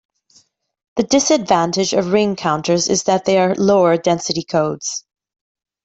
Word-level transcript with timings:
The 0.95 1.03
disadvantage 1.03 1.93
of 1.93 2.11
ring 2.11 2.35
counters 2.35 2.87
is 2.89 3.03
that 3.03 3.25
they 3.25 3.37
are 3.37 3.53
lower 3.53 3.97
density 3.97 4.41
codes. 4.43 5.05